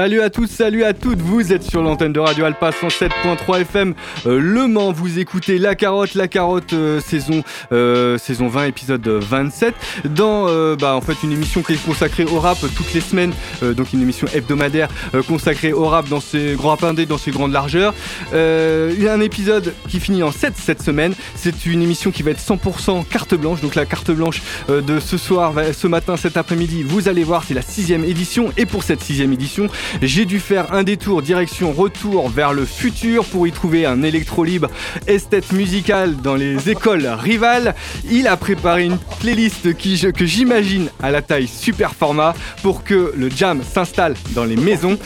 [0.00, 3.92] Salut à tous, salut à toutes, vous êtes sur l'antenne de Radio Alpha 107.3 FM
[4.24, 9.06] euh, Le Mans, vous écoutez La Carotte, La Carotte euh, saison, euh, saison 20, épisode
[9.06, 9.74] 27
[10.06, 13.34] Dans euh, bah, en fait une émission qui est consacrée au rap toutes les semaines,
[13.62, 17.30] euh, donc une émission hebdomadaire euh, consacrée au rap dans ses grands indés, dans ses
[17.30, 17.92] grandes largeurs.
[18.32, 22.22] Il y a un épisode qui finit en 7 cette semaine, c'est une émission qui
[22.22, 24.40] va être 100% carte blanche, donc la carte blanche
[24.70, 28.50] de ce soir, ce matin, cet après-midi, vous allez voir, c'est la sixième édition.
[28.56, 29.68] Et pour cette sixième édition,
[30.02, 34.44] j'ai dû faire un détour direction retour vers le futur pour y trouver un électro
[34.44, 34.68] libre
[35.06, 37.74] esthète musical dans les écoles rivales.
[38.10, 42.84] Il a préparé une playlist qui, je- que j'imagine à la taille super format pour
[42.84, 44.98] que le jam s'installe dans les maisons.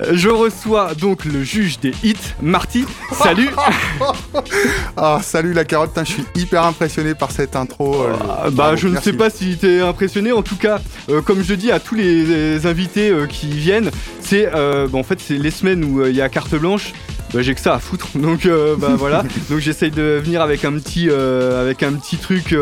[0.00, 2.84] Euh, Je reçois donc le juge des hits, Marty.
[3.12, 3.50] Salut
[4.96, 8.02] Ah, salut la carotte, je suis hyper impressionné par cette intro.
[8.02, 8.12] euh,
[8.44, 10.32] Ah, Bah, je ne sais pas si t'es impressionné.
[10.32, 13.90] En tout cas, euh, comme je dis à tous les, les invités euh, qui viennent,
[14.32, 16.94] c'est euh, bah, en fait c'est les semaines où euh, il y a carte blanche.
[17.34, 19.24] Bah, j'ai que ça à foutre, donc euh, bah, voilà.
[19.50, 22.56] Donc j'essaye de venir avec un petit, avec un petit truc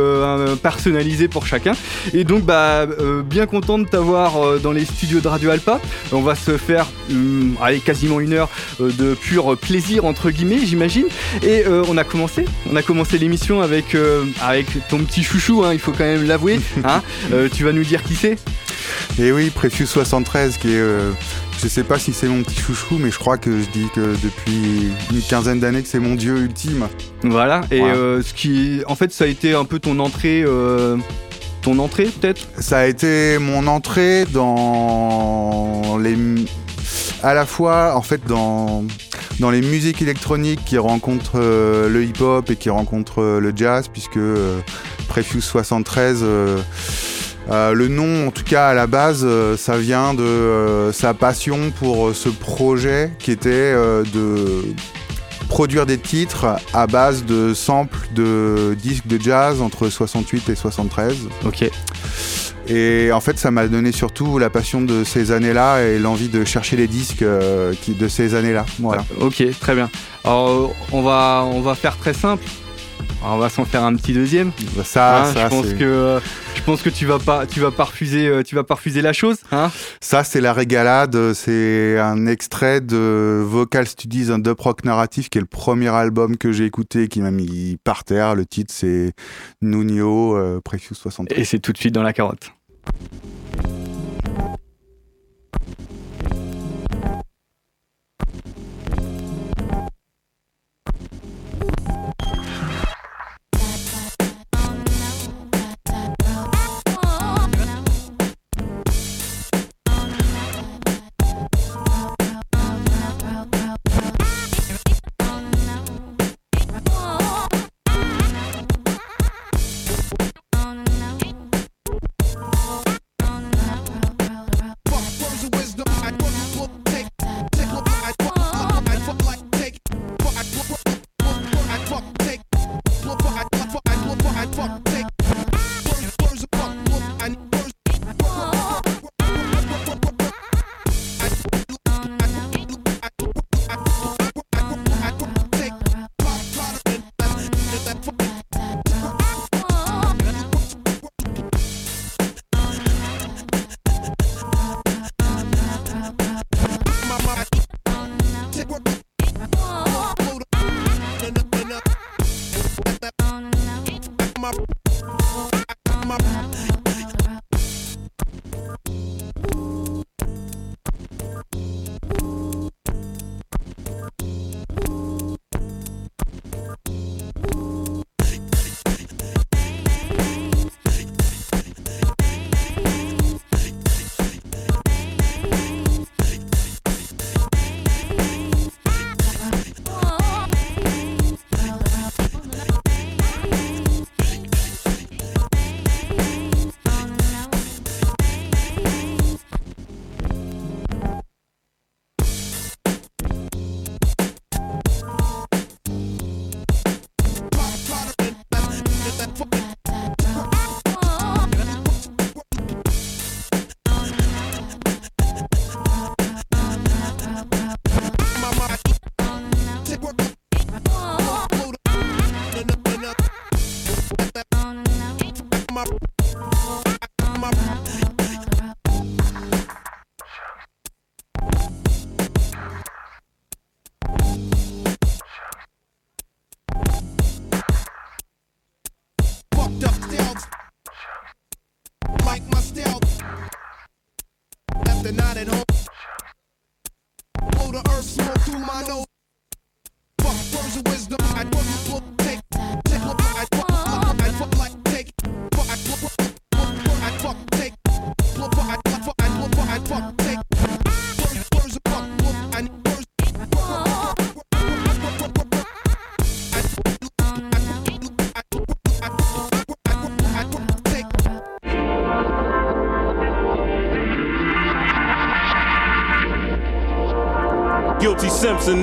[0.65, 1.73] personnalisé pour chacun.
[2.13, 2.87] Et donc bah
[3.25, 5.81] bien content de t'avoir dans les studios de Radio Alpa.
[6.11, 8.49] On va se faire, hum, allez, quasiment une heure
[8.81, 11.07] de pur plaisir entre guillemets, j'imagine.
[11.45, 13.97] Et on a commencé, on a commencé l'émission avec
[14.43, 16.61] avec ton petit chouchou, hein, il faut quand même l'avouer.
[16.85, 17.03] hein.
[17.53, 18.39] Tu vas nous dire qui c'est?
[19.19, 20.71] Et oui, Precious 73, qui est.
[20.77, 21.13] euh,
[21.63, 24.15] je sais pas si c'est mon petit chouchou, mais je crois que je dis que
[24.23, 26.89] depuis une quinzaine d'années que c'est mon dieu ultime.
[27.23, 27.61] Voilà.
[27.71, 27.95] Et Voilà.
[27.95, 30.97] euh, ce qui, en fait, ça a été un peu ton entrée, euh,
[31.63, 32.49] ton entrée peut-être?
[32.59, 36.17] Ça a été mon entrée dans les.
[37.23, 38.85] À la fois, en fait, dans,
[39.41, 43.89] dans les musiques électroniques qui rencontrent euh, le hip-hop et qui rencontrent euh, le jazz,
[43.93, 44.59] puisque euh,
[45.09, 46.25] Prefuse 73.
[47.51, 51.15] Euh, le nom, en tout cas à la base, euh, ça vient de euh, sa
[51.15, 54.65] passion pour ce projet qui était de
[55.49, 61.17] produire des titres à base de samples de disques de jazz entre 68 et 73.
[61.45, 61.69] Ok.
[62.69, 66.45] Et en fait, ça m'a donné surtout la passion de ces années-là et l'envie de
[66.45, 68.65] chercher les disques de ces années-là.
[68.79, 69.05] Voilà.
[69.21, 69.91] Ok, très bien.
[70.23, 72.45] Alors, on va, on va faire très simple.
[73.23, 74.53] On va s'en faire un petit deuxième.
[74.85, 76.21] Ça, Hein, ça, je pense que, euh,
[76.55, 79.03] je pense que tu vas pas, tu vas pas refuser, euh, tu vas pas refuser
[79.03, 79.71] la chose, hein?
[80.01, 81.33] Ça, c'est la régalade.
[81.35, 86.37] C'est un extrait de Vocal Studies, un dub rock narratif, qui est le premier album
[86.37, 88.35] que j'ai écouté, qui m'a mis par terre.
[88.35, 89.13] Le titre, c'est
[89.63, 91.39] Nuno euh, Prefuse 73.
[91.39, 92.53] Et c'est tout de suite dans la carotte.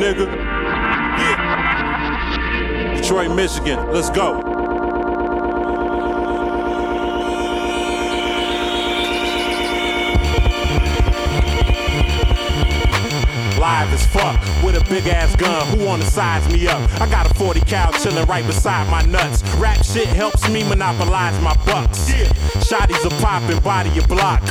[0.07, 0.27] Nigga.
[1.19, 1.98] Yeah.
[2.95, 3.92] Detroit, Michigan.
[3.92, 4.39] Let's go.
[13.59, 15.68] Live as fuck with a big ass gun.
[15.77, 16.89] Who wanna size me up?
[17.01, 19.44] I got a 40 cal chillin' right beside my nuts.
[19.56, 22.09] Rap shit helps me monopolize my bucks.
[22.68, 24.42] Shotties are poppin', body a block.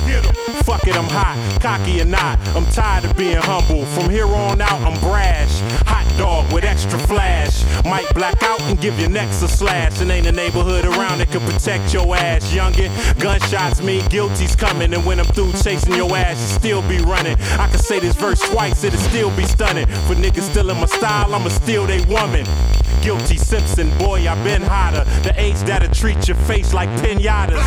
[0.64, 2.38] Fuck it, I'm hot, cocky or not.
[2.56, 3.84] I'm tired of being humble.
[3.86, 5.60] From here on out, I'm brash.
[5.86, 7.64] Hot dog with extra flash.
[7.84, 10.00] Might black out and give your necks a slash.
[10.00, 12.90] And ain't a neighborhood around that can protect your ass, youngin'.
[13.20, 14.92] Gunshots mean guilty's coming.
[14.92, 17.36] And when I'm through chasing your ass, you still be running.
[17.58, 19.86] I can say this verse twice, it'll still be stunning.
[20.08, 22.44] For niggas still in my style, I'ma steal they woman.
[23.06, 25.04] Guilty Simpson, boy, I've been hotter.
[25.22, 27.62] The age that'll treat your face like pinatas.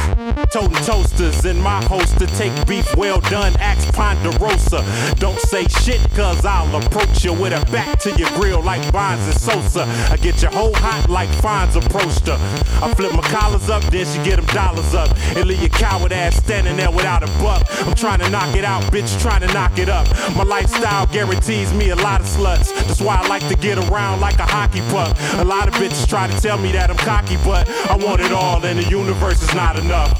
[0.51, 2.25] Toting toasters in my holster.
[2.25, 4.83] Take beef well done, axe Ponderosa.
[5.15, 9.23] Don't say shit, cause I'll approach you with a back to your grill like Bonds
[9.27, 9.83] and Sosa.
[10.11, 12.37] I get your whole hot like Fonz approached her.
[12.83, 15.15] I flip my collars up, then she get them dollars up.
[15.37, 17.63] And leave your coward ass standing there without a buck.
[17.87, 20.05] I'm trying to knock it out, bitch, trying to knock it up.
[20.35, 22.75] My lifestyle guarantees me a lot of sluts.
[22.75, 25.15] That's why I like to get around like a hockey puck.
[25.37, 28.31] A lot of bitches try to tell me that I'm cocky, but I want it
[28.31, 30.17] all, and the universe is not enough.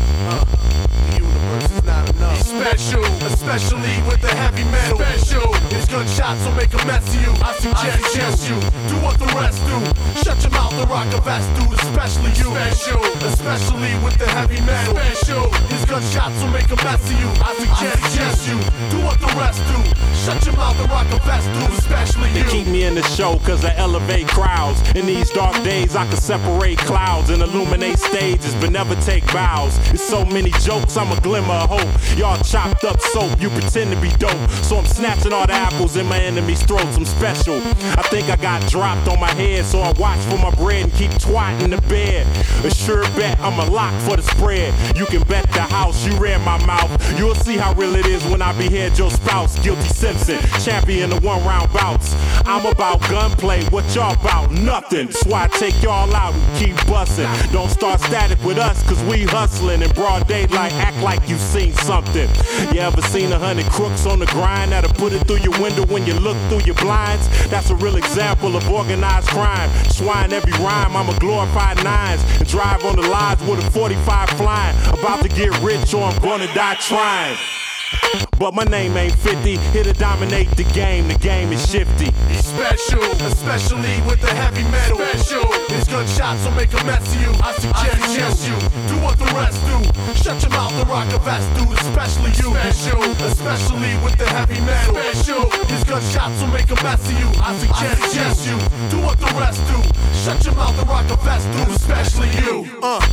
[1.09, 2.37] The universe is not enough.
[2.41, 4.97] Special, especially with the heavy metal.
[4.97, 5.53] Special,
[5.89, 7.33] gunshots will make a mess of you.
[7.41, 8.55] I suggest, you
[8.87, 9.77] do what the rest do.
[10.23, 11.73] Shut your mouth and rock a vest, dude.
[11.73, 12.49] Especially you.
[12.53, 14.95] Special, especially with the heavy metal.
[14.95, 17.29] Special, these gunshots will make a mess of you.
[17.41, 18.57] I suggest, you
[18.93, 19.79] do what the rest do.
[20.25, 21.79] Shut your mouth and rock a vest, dude.
[21.79, 22.45] Especially They you.
[22.45, 24.79] keep me in the show cause I elevate crowds.
[24.93, 29.77] In these dark days, I can separate clouds and illuminate stages, but never take bows.
[29.89, 32.17] It's so many jokes, I'm a glimmer of hope.
[32.17, 34.37] Y'all chopped up soap, you pretend to be dope.
[34.63, 36.97] So I'm snatching all the apples in my enemy's throats.
[36.97, 37.55] I'm special.
[37.55, 40.93] I think I got dropped on my head, so I watch for my bread and
[40.93, 42.27] keep twatting in the bed.
[42.65, 44.73] A sure bet I'm a lock for the spread.
[44.97, 46.91] You can bet the house you read my mouth.
[47.17, 49.57] You'll see how real it is when I behead your spouse.
[49.63, 52.13] Guilty Simpson, champion of one round bouts.
[52.45, 54.51] I'm about gunplay, what y'all about?
[54.51, 55.07] Nothing.
[55.27, 57.29] Why I take y'all out and keep busting.
[57.53, 60.73] Don't start static with us, cause we hustling in broad daylight.
[60.73, 62.29] Act like you seen something.
[62.73, 65.68] You ever seen a hundred crooks on the grind that'll put it through your window
[65.91, 67.27] when you look through your blinds?
[67.49, 69.69] That's a real example of organized crime.
[69.89, 72.23] Swine every rhyme, I'm a glorified nines.
[72.39, 74.75] And drive on the lines with a 45 flying.
[74.87, 78.28] About to get rich or I'm gonna die trying.
[78.39, 81.09] But my name ain't 50, here to dominate the game.
[81.09, 82.09] The game is shifty.
[82.39, 84.95] Special, especially with the heavy metal.
[84.95, 87.35] Special, these gunshots will make a mess of you.
[87.43, 88.55] I suggest, you
[88.87, 89.83] do what the rest do.
[90.23, 91.67] Shut your mouth and rock a vest, dude.
[91.83, 92.55] Especially you.
[92.55, 94.95] Special, especially with the heavy metal.
[94.95, 97.27] Special, these gunshots will make a mess of you.
[97.43, 98.55] I suggest, you
[98.87, 99.83] do what the rest do.
[100.23, 101.75] Shut your mouth and rock a vest, dude.
[101.75, 102.79] Especially you.
[102.81, 103.03] Uh,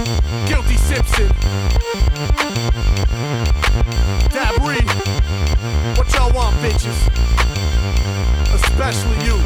[0.46, 1.34] Guilty Simpson.
[4.30, 5.15] Dabri.
[5.96, 7.08] What y'all want, bitches?
[9.24, 9.36] You.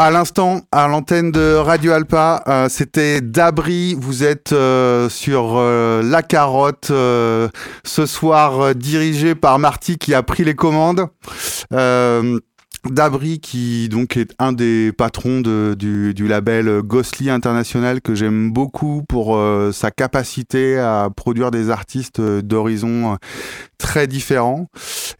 [0.00, 3.96] À l'instant, à l'antenne de Radio Alpa, euh, c'était Dabri.
[3.98, 10.44] Vous êtes euh, sur euh, La Carotte ce soir, dirigé par Marty qui a pris
[10.44, 11.08] les commandes.
[12.84, 19.36] Dabri qui donc est un des patrons du label Ghostly International que j'aime beaucoup pour
[19.36, 23.16] euh, sa capacité à produire des artistes euh, d'horizons euh,
[23.78, 24.68] très différents.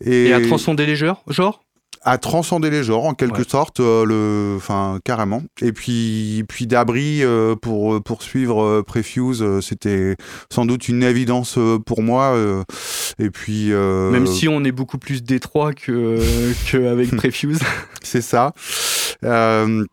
[0.05, 1.63] Et à transcender les genres, genre
[2.03, 3.49] à transcender les genres en quelque Ouais.
[3.49, 5.43] sorte, euh, le, enfin carrément.
[5.63, 10.17] Et puis, puis d'abri euh, pour euh, poursuivre euh, Prefuse, c'était
[10.53, 12.37] sans doute une évidence pour moi.
[13.19, 16.19] et puis, euh, Même si on est beaucoup plus détroit que
[16.71, 17.59] qu'avec Prefuse.
[18.03, 18.53] c'est ça.
[19.25, 19.85] Euh,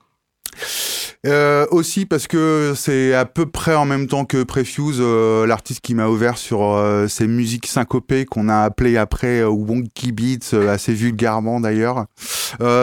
[1.26, 5.82] euh, aussi parce que c'est à peu près en même temps que Prefuse, euh, l'artiste
[5.82, 10.74] qui m'a ouvert sur euh, musiques syncopées qu'on a appelées après euh, wonky beats, euh,
[10.74, 12.06] assez vulgairement d'ailleurs.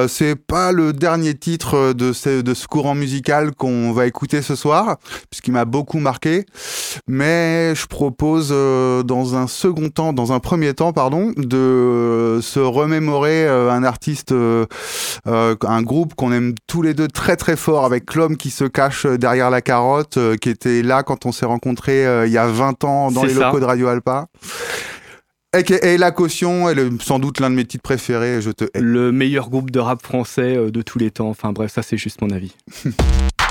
[0.08, 4.54] C'est pas le dernier titre de ce, de ce courant musical qu'on va écouter ce
[4.54, 4.98] soir,
[5.30, 6.44] puisqu'il m'a beaucoup marqué.
[7.08, 13.48] Mais je propose dans un second temps, dans un premier temps, pardon, de se remémorer
[13.48, 14.34] un artiste,
[15.24, 19.06] un groupe qu'on aime tous les deux très très fort, avec l'homme qui se cache
[19.06, 22.46] derrière la carotte, euh, qui était là quand on s'est rencontrés euh, il y a
[22.46, 23.46] 20 ans dans les ça.
[23.46, 24.26] locaux de Radio Alpa.
[25.54, 28.40] Et La Caution, elle est sans doute l'un de mes titres préférés.
[28.40, 28.80] Je te hais.
[28.80, 31.28] Le meilleur groupe de rap français euh, de tous les temps.
[31.28, 32.56] Enfin bref, ça c'est juste mon avis.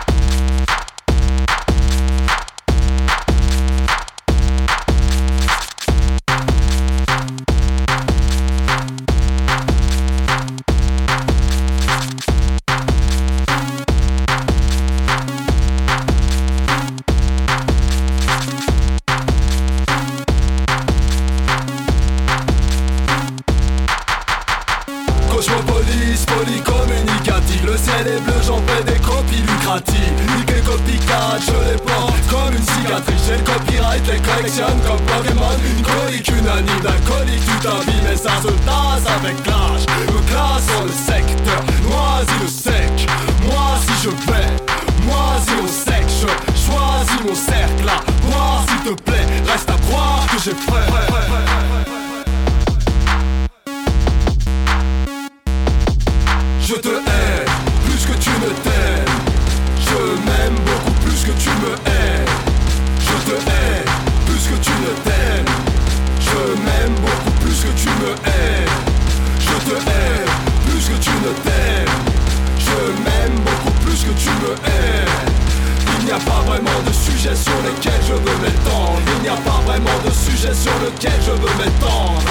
[77.36, 79.00] sur lequel je veux m'étendre.
[79.18, 82.22] Il n'y a pas vraiment de sujet sur lequel je veux m'étendre.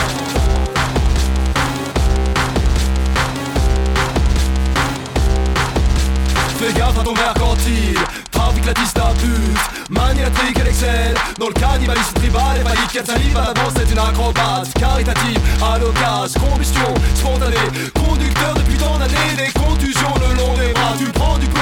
[6.59, 7.99] Fais gaffe à ton mercantile.
[8.31, 9.59] Trafic la distabuse
[9.91, 13.99] Maniatrique elle excelle Dans le cannibalisme tribal Et valide qu'elle salive à l'avance c'est une
[13.99, 15.41] acrobate Caritative.
[15.63, 17.57] À l'occasion Combustion spontanée.
[17.95, 20.95] Conducteur depuis tant d'années Des contusions le long des bras.
[20.99, 21.60] Tu prends du plomb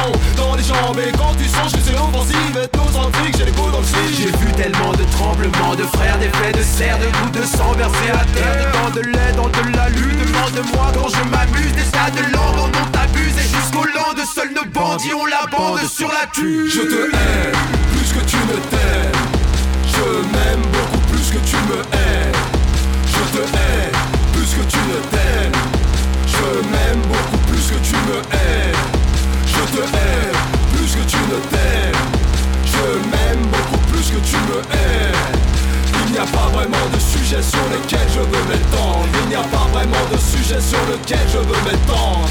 [0.69, 4.31] dans Et quand tu songes que c'est l'offensive Ethnocentrique j'ai les coups dans le J'ai
[4.31, 8.25] vu tellement de tremblements, de frères, d'effets de serre, de gouttes de sang versées à
[8.37, 12.11] terre, de temps de lait dans de la lune, demande-moi quand je m'amuse, des tas
[12.11, 16.27] de langues dont t'abuses, et jusqu'au land, seuls nos bandits ont la bande sur la
[16.33, 16.71] tue.
[16.71, 17.53] Je te hais
[17.93, 19.23] plus que tu ne t'aimes.
[19.87, 22.33] Je m'aime beaucoup plus que tu me hais.
[23.07, 23.91] Je te hais
[24.33, 25.61] plus que tu ne t'aimes.
[26.27, 29.08] Je m'aime beaucoup plus que tu me hais.
[29.59, 30.31] Je te hais
[30.73, 32.03] plus que tu ne t'aimes.
[32.65, 35.13] Je m'aime beaucoup plus que tu me hais.
[36.07, 39.07] Il n'y a pas vraiment de sujet sur lequel je veux m'étendre.
[39.25, 42.29] Il n'y a pas vraiment de sujet sur lequel je veux m'étendre.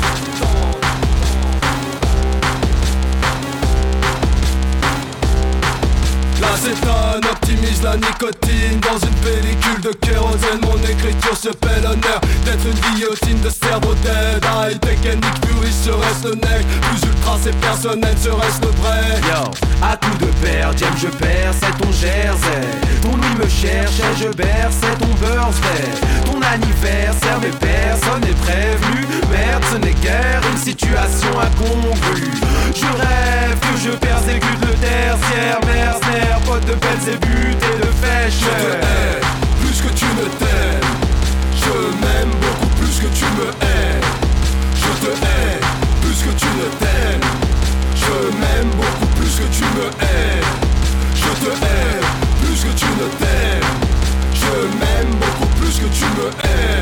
[6.39, 12.65] L'acétone optimise la nicotine Dans une pellicule de kérosène Mon écriture se fait l'honneur D'être
[12.65, 15.46] une guillotine de cerveau dead High technique
[15.87, 19.03] serait-ce le nec Plus ultra c'est personnel serait-ce le vrai.
[19.29, 19.41] Yo,
[19.81, 22.63] à coup de paire, James je perds, c'est ton jersey.
[23.01, 25.87] Ton nuit me cherche et je berce, c'est ton birthday.
[26.25, 29.07] Ton anniversaire, mais personne n'est prévenu.
[29.31, 32.35] Merde, ce n'est guère une situation incongrue.
[32.75, 37.91] Je rêve que je persécute le tertiaire Mercenaire, pote de belles et buts et de
[44.79, 45.66] Je te fêches hais
[46.17, 47.29] plus que tu ne t'aimes.
[47.95, 50.41] Je m'aime beaucoup plus que tu me hais.
[51.15, 51.99] Je te hais
[52.41, 53.69] plus que tu ne t'aimes.
[54.33, 56.81] Je m'aime beaucoup plus que tu me hais.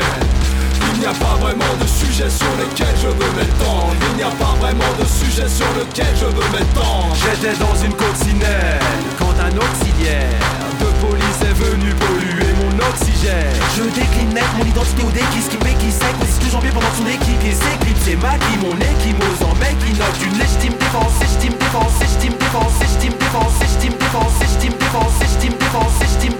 [0.94, 4.30] Il n'y a pas vraiment de sujet sur lequel je veux m'étendre Il n'y a
[4.30, 8.80] pas vraiment de sujet sur lequel je veux m'étendre J'étais dans une coccinelle
[9.18, 15.02] quand un auxiliaire de police est venu polluer mon oxygène Je décline net mon identité
[15.02, 18.38] au déquis qui qui sait C'est que j'en pendant son équipe qui s'éclipse C'est ma
[18.38, 23.54] qui mon en mec qui note une légitime défense Légitime défense, légitime défense, légitime défense,
[23.60, 25.16] légitime défense, défense, défense,
[25.56, 25.94] défense,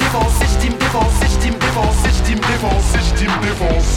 [0.07, 1.15] défense,
[1.57, 2.05] défense,
[2.47, 2.93] défense,
[3.43, 3.97] défense,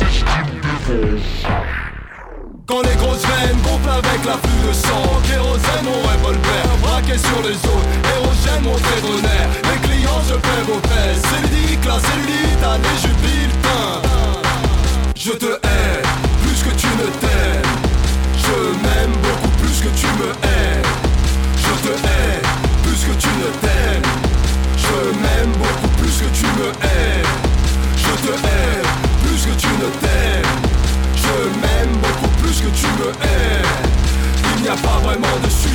[0.50, 1.99] défense
[2.70, 7.58] quand les grosses veines gonflent avec l'afflux de sang Kérosène mon revolver Braqué sur les
[7.66, 13.54] autres Érogène mon trébonaire Les clients je fais vos fesses Cellulite, la cellulite, allez jubile
[15.15, 16.02] Je te hais
[16.43, 17.74] Plus que tu ne t'aimes.
[18.38, 20.82] Je m'aime beaucoup plus que tu me hais.
[21.58, 22.41] Je te hais
[22.84, 24.12] Plus que tu ne t'aimes.
[24.78, 27.24] Je m'aime beaucoup plus que tu me hais.
[27.98, 28.82] Je te hais
[29.26, 30.49] Plus que tu ne t'aimes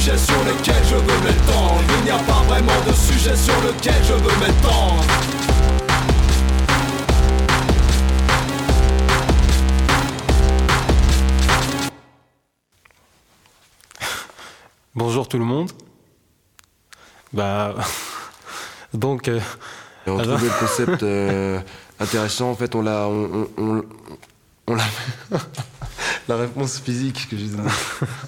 [0.05, 3.95] sujet sur lequel je veux m'étendre Il n'y a pas vraiment de sujet sur lequel
[4.07, 5.03] je veux m'étendre
[14.95, 15.73] Bonjour tout le monde.
[17.33, 17.75] Bah
[18.95, 19.41] donc euh,
[20.07, 21.59] on trouvait le concept euh,
[21.99, 22.51] intéressant.
[22.51, 23.85] En fait, on l'a on, on,
[24.69, 24.85] on l'a
[26.29, 27.69] la réponse physique que j'ai donnée.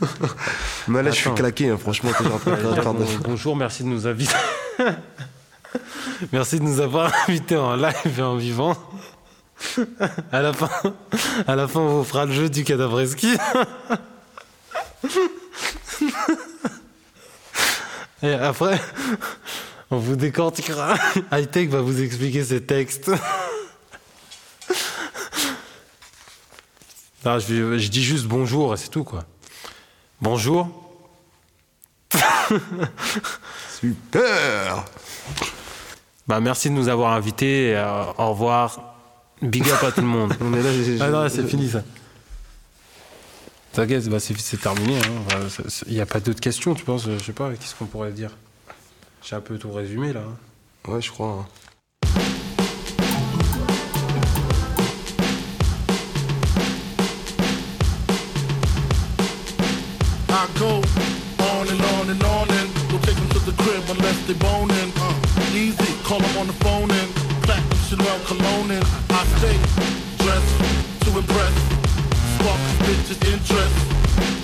[0.89, 2.11] Mais là, je suis claqué, hein, franchement.
[3.25, 4.35] bonjour, merci de nous inviter.
[6.33, 8.77] merci de nous avoir invités en live et en vivant.
[10.33, 10.69] à la fin,
[11.47, 13.37] à la fin, on vous fera le jeu du cadavreski.
[18.23, 18.79] et après,
[19.91, 20.97] on vous décortiquera.
[21.31, 23.11] Hightech va vous expliquer ses textes.
[27.27, 29.25] Je, dis juste bonjour et c'est tout, quoi.
[30.21, 30.69] Bonjour.
[33.81, 34.85] Super
[36.27, 37.77] Bah, merci de nous avoir invités.
[37.77, 38.95] Euh, au revoir.
[39.43, 40.35] Big up à tout le monde.
[40.41, 40.71] On est là,
[41.05, 41.83] ah non, c'est fini ça.
[43.73, 44.99] T'inquiète, bah, c'est terminé.
[44.99, 45.49] Il hein.
[45.89, 47.07] n'y a pas d'autres questions, tu penses?
[47.07, 48.31] Je sais pas, qu'est-ce qu'on pourrait dire?
[49.23, 50.21] J'ai un peu tout résumé là.
[50.21, 50.91] Hein.
[50.91, 51.45] Ouais, je crois.
[51.45, 51.47] Hein.
[64.07, 64.93] Unless they boning.
[64.97, 67.11] Uh, easy, call them on the phone and
[67.43, 69.57] platinum Chanel cologne and I stay
[70.23, 70.55] dressed
[71.05, 71.55] to impress.
[72.39, 73.77] Spark bitches interest.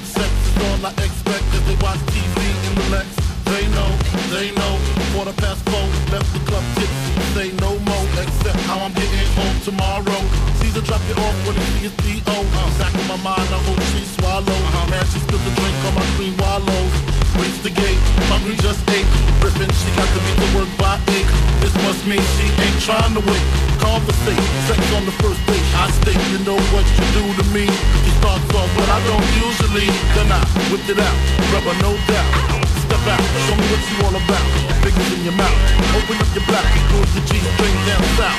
[0.02, 3.06] Sex is all I expect as they watch TV in the Lex.
[3.46, 3.90] They know,
[4.34, 4.74] they know.
[5.14, 7.12] Quarter past four, left the club tipsy.
[7.34, 10.22] Say no more, except how I'm getting home tomorrow.
[10.58, 12.34] Caesar drop it off when he see his P.O.
[12.34, 14.42] Uh, back in my mind, I hope she swallow.
[14.42, 14.90] Uh-huh.
[14.90, 17.11] Man, she spilled the drink on my cream wallows.
[17.40, 19.08] Reach the gate, hungry just ate.
[19.40, 21.28] Rippin', she got to meet the work by eight.
[21.60, 23.44] This must mean she ain't trying to wait.
[23.80, 25.66] Conversate, sex on the first date.
[25.76, 27.64] I state, you know what you do to me.
[28.04, 29.88] She starts off, but I don't usually.
[30.14, 31.18] Then I whip it out,
[31.52, 32.61] rubber no doubt
[32.92, 34.44] step out, show me what you all about.
[34.84, 35.56] Fingers in your mouth,
[35.96, 38.36] open up your black, pull your G-string down south.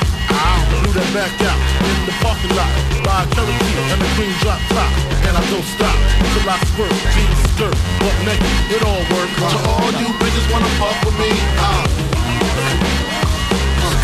[0.86, 2.70] Do that back out in the parking lot.
[3.02, 4.92] Buy a key and a green drop top,
[5.26, 5.98] and I don't stop
[6.38, 6.94] till I squirt.
[7.18, 9.34] Jeans, skirt, butt naked, it all works.
[9.42, 11.82] To all you bitches wanna fuck with me, ah.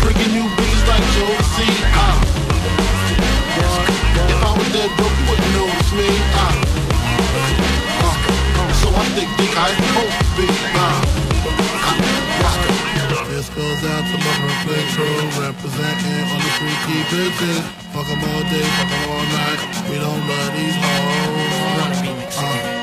[0.02, 2.18] Freaking you bitches like Josie, ah.
[4.18, 7.79] If I was dead broke, you wouldn't notice me, ah.
[8.80, 10.48] So I think think I supposed to be.
[13.30, 17.62] This goes out to my Brooklyn crew, representing all the freaky bitches.
[17.92, 19.60] Fuck them all day, fuck them all night.
[19.88, 22.40] We don't love these hoes.
[22.40, 22.79] Uh,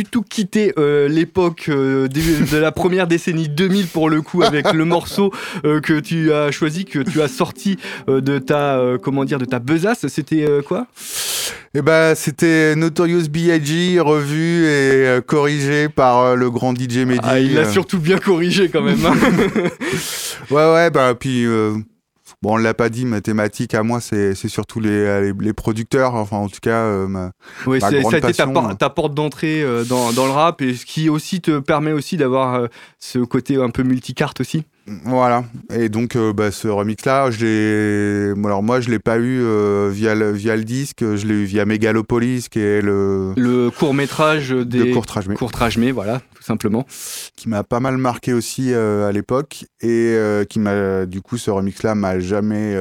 [0.00, 4.42] du tout quitté euh, l'époque euh, de, de la première décennie 2000 pour le coup
[4.42, 5.30] avec le morceau
[5.66, 7.76] euh, que tu as choisi, que tu as sorti
[8.08, 10.06] de ta comment dire de ta besace.
[10.08, 10.86] C'était quoi?
[11.74, 14.00] Eh ben, c'était Notorious B.I.G.
[14.00, 17.20] revu et euh, corrigé par euh, le grand DJ Mehdi.
[17.22, 19.04] Ah, il l'a surtout bien corrigé quand même.
[19.04, 19.14] hein.
[20.50, 21.74] Ouais, ouais, bah, puis, euh,
[22.42, 25.52] bon, on l'a pas dit, ma thématique à moi, c'est c'est surtout les, les, les
[25.52, 27.32] producteurs, enfin, en tout cas, euh, ma,
[27.66, 28.74] Oui, ma grande ça a été ta, passion, por- euh.
[28.74, 32.16] ta porte d'entrée euh, dans, dans le rap et ce qui aussi te permet aussi
[32.16, 32.66] d'avoir euh,
[32.98, 34.64] ce côté un peu multicarte aussi.
[35.04, 35.44] Voilà.
[35.72, 38.44] Et donc, euh, bah, ce remix-là, je l'ai.
[38.44, 41.44] Alors, moi, je l'ai pas eu euh, via, le, via le disque, je l'ai eu
[41.44, 43.32] via Megalopolis, qui est le.
[43.36, 45.34] Le court métrage des De Courtrajmé.
[45.36, 46.86] Courtrajmé, voilà, tout simplement.
[47.36, 49.64] Qui m'a pas mal marqué aussi euh, à l'époque.
[49.80, 50.16] Et
[50.48, 51.06] qui m'a.
[51.06, 52.76] Du coup, ce remix-là m'a jamais,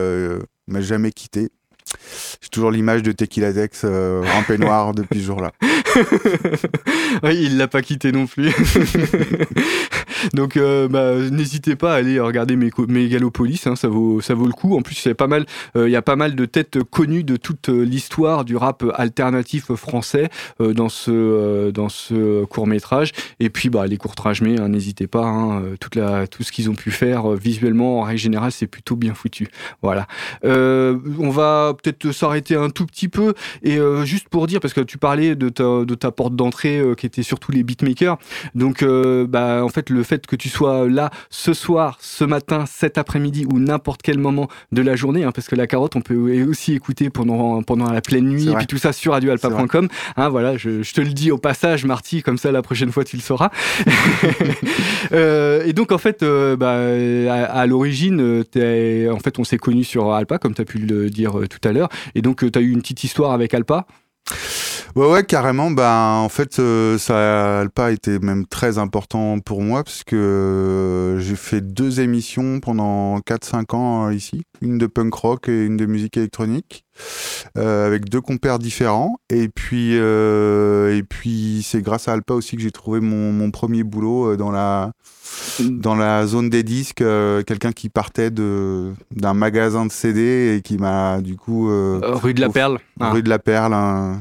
[0.67, 1.49] m'a jamais quitté.
[2.41, 5.51] J'ai toujours l'image de Tequila Tex euh, en peignoir depuis ce jour-là.
[7.23, 8.51] oui, il l'a pas quitté non plus.
[10.33, 14.47] Donc, euh, bah, n'hésitez pas à aller regarder mes Megalopolis, hein, ça vaut ça vaut
[14.47, 14.75] le coup.
[14.77, 15.45] En plus, c'est pas mal.
[15.77, 18.83] euh, Il y a pas mal de têtes connues de toute euh, l'histoire du rap
[18.95, 20.29] alternatif français
[20.61, 23.11] euh, dans ce euh, dans ce court métrage.
[23.39, 23.97] Et puis, bah, les
[24.41, 25.25] mais hein, n'hésitez pas.
[25.25, 28.95] hein, toute la tout ce qu'ils ont pu faire visuellement, en règle générale, c'est plutôt
[28.95, 29.47] bien foutu.
[29.81, 30.07] Voilà.
[30.45, 33.33] Euh, on va peut-être s'arrêter un tout petit peu
[33.63, 36.79] et euh, juste pour dire parce que tu parlais de ta, de ta porte d'entrée
[36.79, 38.17] euh, qui était surtout les beatmakers.
[38.55, 42.65] Donc, euh, bah, en fait, le fait que tu sois là ce soir, ce matin,
[42.67, 46.01] cet après-midi ou n'importe quel moment de la journée, hein, parce que la carotte, on
[46.01, 49.87] peut aussi écouter pendant, pendant la pleine nuit et puis tout ça sur radioalpa.com.
[50.17, 53.03] Hein, voilà, je, je te le dis au passage, Marty, comme ça la prochaine fois
[53.03, 53.49] tu le sauras.
[55.11, 56.77] Euh, et donc, en fait, euh, bah,
[57.33, 61.09] à, à l'origine, en fait, on s'est connus sur Alpa, comme tu as pu le
[61.09, 61.88] dire tout à l'heure.
[62.15, 63.85] Et donc, tu as eu une petite histoire avec Alpa?
[64.95, 65.69] Ouais, ouais, carrément.
[65.71, 70.15] Ben, en fait, euh, ça n'a pas été même très important pour moi parce que
[70.15, 74.41] euh, j'ai fait deux émissions pendant 4-5 ans euh, ici.
[74.61, 76.85] Une de punk rock et une de musique électronique.
[77.57, 79.17] euh, avec deux compères différents.
[79.29, 83.51] Et puis, euh, et puis c'est grâce à Alpa aussi que j'ai trouvé mon, mon
[83.51, 84.91] premier boulot dans la,
[85.61, 87.01] dans la zone des disques.
[87.01, 91.67] euh, Quelqu'un qui partait de, d'un magasin de CD et qui m'a du coup...
[92.01, 92.79] rue de la Perle.
[92.99, 93.11] Ah.
[93.11, 94.19] Rue de la Perle, un,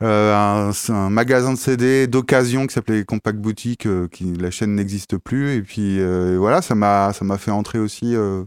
[0.00, 4.74] un, c'est un magasin de CD d'occasion qui s'appelait Compact Boutique, euh, qui la chaîne
[4.74, 5.54] n'existe plus.
[5.54, 8.44] Et puis euh, voilà, ça m'a ça m'a fait entrer aussi euh,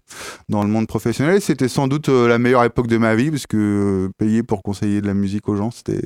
[0.49, 1.41] dans le monde professionnel.
[1.41, 3.57] C'était sans doute euh, la meilleure époque de ma vie parce que
[4.07, 6.01] euh, payer pour conseiller de la musique aux gens, c'était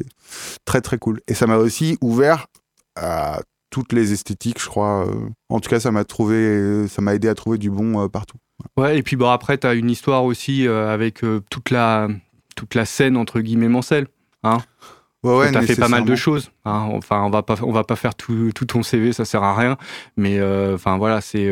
[0.65, 1.19] très très cool.
[1.27, 2.47] Et ça m'a aussi ouvert
[2.95, 5.05] à toutes les esthétiques, je crois.
[5.07, 5.29] euh.
[5.49, 8.37] En tout cas, ça m'a trouvé, ça m'a aidé à trouver du bon euh, partout.
[8.77, 12.07] Ouais, et puis bon, après, tu as une histoire aussi euh, avec euh, toute, la,
[12.55, 14.07] toute la scène, entre guillemets, Mancel.
[14.43, 14.57] Hein
[15.23, 16.51] Ouais, ouais, tu as fait pas mal de choses.
[16.65, 16.89] hein.
[16.93, 19.55] Enfin, on va pas, on va pas faire tout, tout ton CV, ça sert à
[19.55, 19.77] rien.
[20.15, 21.45] Mais euh, enfin, voilà, c'est.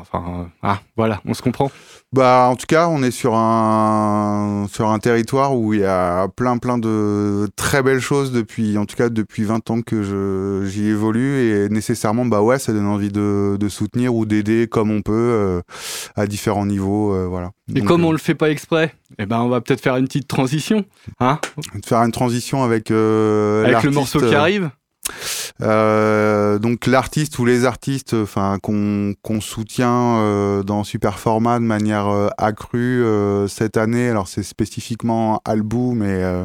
[0.00, 1.70] Enfin, euh, ah, voilà, on se comprend.
[2.12, 6.26] Bah, en tout cas, on est sur un, sur un territoire où il y a
[6.28, 10.66] plein, plein de très belles choses depuis, en tout cas, depuis 20 ans que je,
[10.70, 14.90] j'y évolue et nécessairement, bah ouais, ça donne envie de, de soutenir ou d'aider comme
[14.90, 15.60] on peut, euh,
[16.16, 17.50] à différents niveaux, euh, voilà.
[17.74, 20.06] Et Donc, comme on le fait pas exprès, eh ben, on va peut-être faire une
[20.06, 20.86] petite transition.
[21.20, 21.38] Hein?
[21.84, 24.70] Faire une transition avec, euh, avec le morceau qui arrive.
[25.60, 32.08] Euh, donc l'artiste ou les artistes enfin qu'on soutient euh, dans Super Format de manière
[32.08, 34.08] euh, accrue euh, cette année.
[34.08, 36.44] Alors c'est spécifiquement Albou mais euh,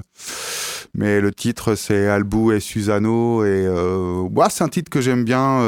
[0.96, 5.62] mais le titre c'est Albou et Susano et ouais, c'est un titre que j'aime bien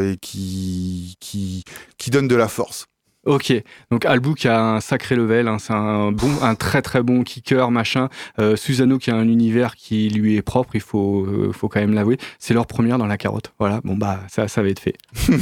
[0.00, 1.64] et qui qui
[1.98, 2.86] qui donne de la force
[3.26, 3.52] Ok,
[3.90, 7.22] donc Albou qui a un sacré level, hein, c'est un bon, un très très bon
[7.22, 8.08] kicker, machin.
[8.38, 11.80] Euh, Susano qui a un univers qui lui est propre, il faut, euh, faut quand
[11.80, 12.16] même l'avouer.
[12.38, 13.52] C'est leur première dans la carotte.
[13.58, 14.94] Voilà, bon bah ça, ça va être fait.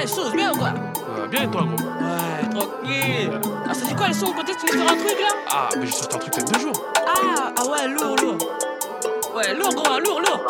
[0.00, 0.72] Eh, chose bien ou quoi?
[1.30, 3.30] Bien et toi, gros Ouais, tranquille.
[3.68, 5.28] Ah, ça dit quoi le son Quand est-ce que tu nous sors un truc là?
[5.50, 6.84] Ah, mais j'ai sorti un truc il y a deux jours.
[6.96, 8.38] Ah, ah ouais, lourd, lourd.
[9.34, 10.40] Ouais, lourd, gros, hein, lourd, lourd.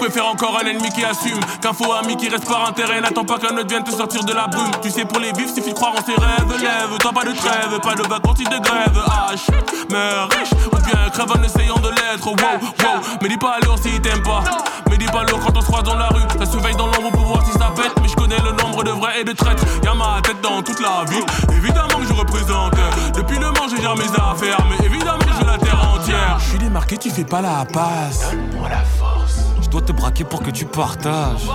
[0.00, 3.02] Préfère encore un ennemi qui assume qu'un faux ami qui reste par intérêt.
[3.02, 4.70] N'attends pas qu'un autre vienne te sortir de la brume.
[4.82, 6.48] Tu sais, pour les vifs, suffit de croire en ses rêves.
[6.48, 8.98] Lève-toi, pas de trêve, pas de vacances de grève.
[9.06, 12.26] Ah shit, meurs riche ou bien crève en essayant de l'être.
[12.26, 13.00] Wow, wow.
[13.20, 14.42] Mais dis pas alors si t'aimes pas.
[14.88, 16.22] Mais dis pas alors quand on se croise dans la rue.
[16.38, 17.92] Ça surveille dans l'ombre pour voir si ça pète.
[18.00, 19.64] Mais je connais le nombre de vrais et de traîtres.
[19.84, 21.26] Y'a ma tête dans toute la ville.
[21.52, 22.72] Évidemment que je représente.
[23.14, 24.64] Depuis le Mans, j'ai mes affaires.
[24.70, 26.38] Mais évidemment que je la terre entière.
[26.38, 28.32] Je suis démarqué, tu fais pas la passe.
[28.56, 29.49] Moi la force.
[29.70, 31.48] Dois te braquer pour que tu partages.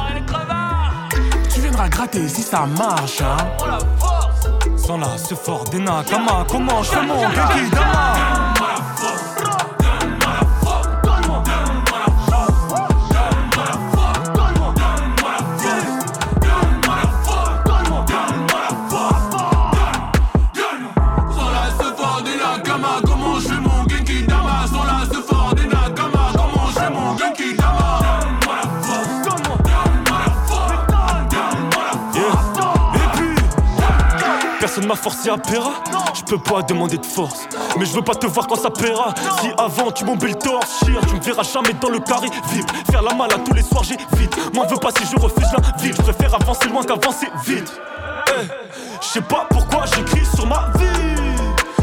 [1.54, 3.38] Tu viendras gratter si ça marche, hein.
[4.78, 7.22] Sans la ce fort des Nakama, comment je fais mon
[7.72, 8.54] Dama?
[34.88, 35.72] M'a forcé à Pera.
[36.14, 39.14] Je peux pas demander de force, mais je veux pas te voir quand ça paiera.
[39.42, 42.68] Si avant tu m'embelles le torse, chire, tu me verras jamais dans le carré vite.
[42.92, 44.36] Faire la malle à tous les soirs, j'ai vite.
[44.54, 45.92] M'en veux pas si je refuse la vie.
[45.96, 47.72] Je préfère avancer loin qu'avancer vite.
[48.30, 48.48] Eh,
[49.02, 51.16] Je sais pas pourquoi j'écris sur ma vie.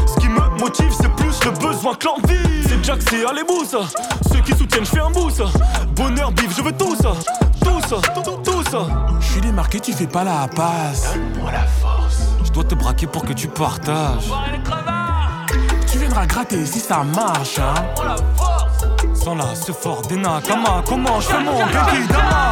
[0.07, 2.63] Ce qui me motive, c'est plus le besoin que l'envie.
[2.67, 3.79] C'est Jack, c'est Alébou ça.
[4.31, 5.45] Ceux qui soutiennent, je fais un bout ça.
[5.95, 7.13] Bonheur, bif, je veux tout ça.
[7.63, 8.87] Tout ça, tout, tout, tout ça.
[9.19, 11.15] Je suis démarqué, tu fais pas la passe.
[11.39, 12.02] Moi la force.
[12.53, 14.31] Dois te braquer pour que tu partages.
[15.91, 17.73] Tu viendras gratter si ça marche, hein.
[19.15, 22.51] Sans la ce fort des Nakama, comment je fais mon Dama?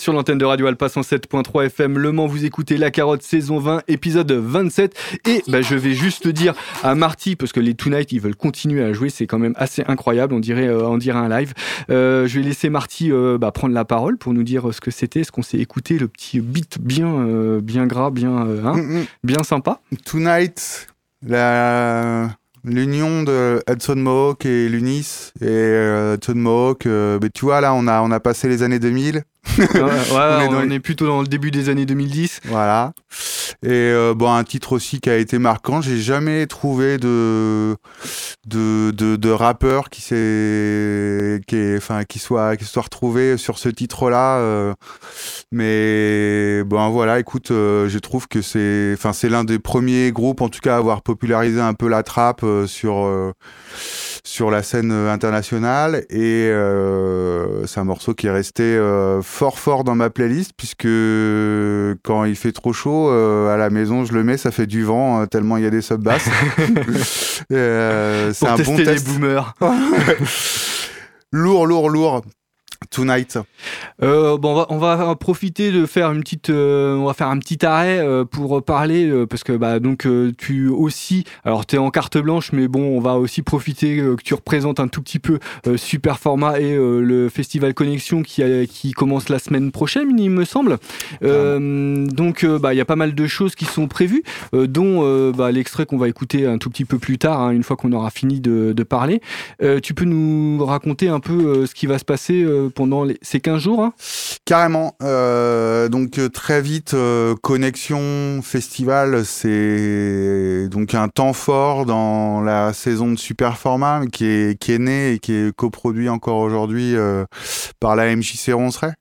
[0.00, 3.58] Êtes sur l'antenne de Radio Alpa 107.3 FM Le Mans, vous écoutez La Carotte saison
[3.58, 4.96] 20, épisode 27.
[5.26, 8.82] Et bah, je vais juste dire à Marty, parce que les Tonight, ils veulent continuer
[8.82, 11.52] à jouer, c'est quand même assez incroyable, on dirait, euh, on dirait un live.
[11.90, 14.90] Euh, je vais laisser Marty euh, bah, prendre la parole pour nous dire ce que
[14.90, 18.34] c'était, ce qu'on s'est écouté, le petit beat bien, bien gras, bien,
[18.64, 19.04] hein, Mm, mm.
[19.22, 19.80] bien sympa.
[20.06, 20.86] Tonight,
[21.26, 22.30] la
[22.64, 27.86] l'union de Hudson Mohawk et Lunis et Hudson Mohawk, euh, mais tu vois là on
[27.86, 29.22] a on a passé les années 2000.
[29.58, 29.66] Ouais,
[30.48, 32.40] On est on, plutôt dans le début des années 2010.
[32.44, 32.92] Voilà.
[33.62, 35.80] Et euh, bon, un titre aussi qui a été marquant.
[35.80, 37.76] J'ai jamais trouvé de
[38.46, 43.58] de, de, de rappeur qui s'est qui est, enfin qui soit qui soit retrouvé sur
[43.58, 44.38] ce titre-là.
[44.38, 44.74] euh,
[45.52, 47.18] mais bon, voilà.
[47.18, 50.74] Écoute, euh, je trouve que c'est enfin c'est l'un des premiers groupes, en tout cas,
[50.74, 53.32] à avoir popularisé un peu la trappe euh, sur euh,
[54.24, 59.58] sur la scène euh, internationale et euh, c'est un morceau qui est resté euh, fort
[59.58, 60.86] fort dans ma playlist puisque
[62.02, 64.82] quand il fait trop chaud euh, à la maison je le mets ça fait du
[64.84, 66.28] vent euh, tellement il y a des sub basses.
[67.52, 69.06] Euh, c'est un bon les test.
[69.08, 69.54] boomers.
[71.32, 72.22] lourd lourd lourd
[72.88, 73.38] Tonight
[74.02, 77.28] Euh, bon, on va, on va profiter de faire une petite, euh, on va faire
[77.28, 81.66] un petit arrêt euh, pour parler euh, parce que bah donc euh, tu aussi, alors
[81.66, 84.80] tu es en carte blanche, mais bon, on va aussi profiter euh, que tu représentes
[84.80, 88.92] un tout petit peu euh, Super Format et euh, le festival Connexion qui a- qui
[88.92, 90.78] commence la semaine prochaine, il me semble.
[91.22, 94.22] Euh, donc bah il y a pas mal de choses qui sont prévues,
[94.54, 97.50] euh, dont euh, bah, l'extrait qu'on va écouter un tout petit peu plus tard, hein,
[97.50, 99.20] une fois qu'on aura fini de, de parler.
[99.62, 103.18] Euh, tu peux nous raconter un peu ce qui va se passer euh, pendant les-
[103.22, 103.92] ces 15 jours hein?
[104.44, 104.96] Carrément.
[105.02, 112.72] Euh, donc euh, très vite, euh, connexion festival, c'est donc un temps fort dans la
[112.72, 116.94] saison de super format qui est qui né et qui est coproduit encore aujourd'hui
[117.80, 118.92] par la MJC Ronceret.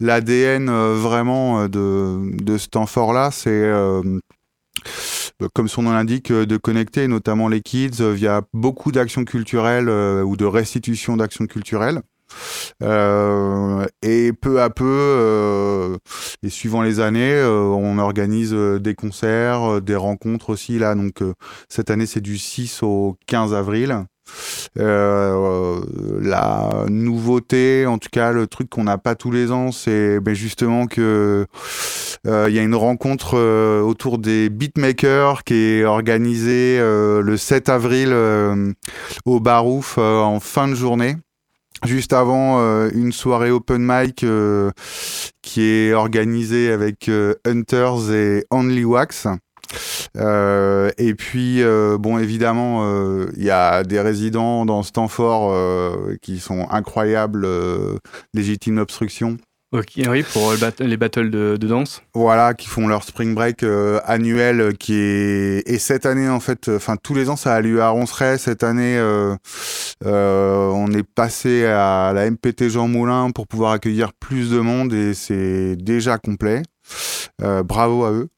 [0.00, 4.02] L'ADN vraiment de de ce temps fort là, c'est euh,
[5.54, 10.44] comme son nom l'indique, de connecter notamment les kids via beaucoup d'actions culturelles ou de
[10.44, 12.02] restitution d'actions culturelles.
[12.82, 15.96] Euh, et peu à peu, euh,
[16.42, 20.78] et suivant les années, euh, on organise des concerts, des rencontres aussi.
[20.78, 21.22] Là, donc
[21.68, 24.04] cette année, c'est du 6 au 15 avril.
[24.76, 30.34] La nouveauté, en tout cas le truc qu'on n'a pas tous les ans, c'est ben,
[30.34, 31.46] justement que
[32.26, 33.38] il y a une rencontre
[33.82, 38.14] autour des beatmakers qui est organisée le 7 avril
[39.24, 41.16] au Barouf en fin de journée.
[41.86, 44.70] Juste avant euh, une soirée open mic euh,
[45.42, 49.28] qui est organisée avec euh, Hunters et Only Wax.
[50.16, 51.62] Et puis,
[51.98, 54.82] bon, évidemment, il y a des résidents dans
[55.52, 57.46] euh, qui sont incroyables.
[58.34, 59.36] Légitime Obstruction.
[59.70, 62.02] Ok, oui, pour bat- les battles de, danse.
[62.14, 66.40] Voilà, qui font leur spring break euh, annuel, euh, qui est et cette année en
[66.40, 68.38] fait, enfin tous les ans ça a lieu à Ronceret.
[68.38, 69.36] Cette année, euh,
[70.06, 74.94] euh, on est passé à la MPT Jean Moulin pour pouvoir accueillir plus de monde
[74.94, 76.62] et c'est déjà complet.
[77.42, 78.28] Euh, bravo à eux.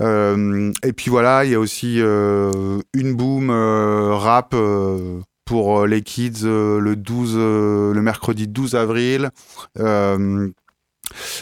[0.00, 5.80] Euh, et puis voilà, il y a aussi euh, une boom euh, rap euh, pour
[5.80, 9.30] euh, les kids euh, le 12, euh, le mercredi 12 avril.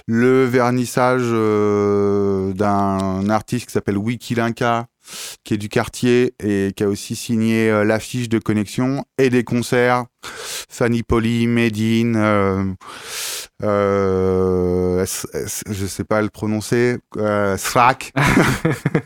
[0.07, 1.31] Le vernissage
[2.57, 4.89] d'un artiste qui s'appelle Wiki Linka,
[5.45, 9.45] qui est du quartier et qui a aussi signé euh, l'affiche de connexion et des
[9.45, 10.05] concerts.
[10.69, 12.65] Fanny Poli, Medine, euh,
[13.63, 16.99] euh, je sais pas le prononcer,
[17.57, 18.13] Srak,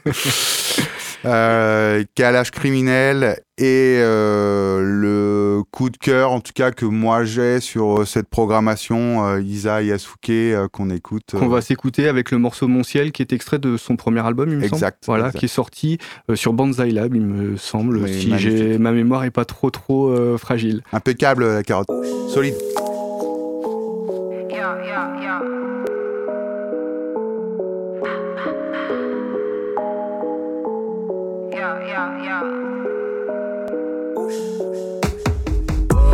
[1.25, 7.61] euh, Calage criminel et euh, le coup de cœur, en tout cas que moi j'ai
[7.61, 11.37] sur euh, cette programmation, euh, Isa Yasuke euh, qu'on écoute.
[11.39, 14.49] Qu'on va s'écouter avec le morceau Mon ciel qui est extrait de son premier album,
[14.51, 14.75] il me semble.
[14.75, 15.39] Exact, Voilà, exact.
[15.39, 15.99] qui est sorti
[16.31, 18.09] euh, sur Banzai Lab, il me semble.
[18.09, 20.83] Si j'ai ma mémoire est pas trop trop euh, fragile.
[20.93, 21.89] Impeccable la carotte,
[22.29, 22.55] solide.